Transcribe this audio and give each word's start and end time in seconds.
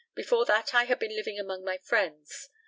Before 0.15 0.45
that 0.45 0.73
I 0.73 0.85
had 0.85 0.97
been 0.97 1.15
living 1.15 1.37
among 1.39 1.63
my 1.63 1.77
friends. 1.77 2.49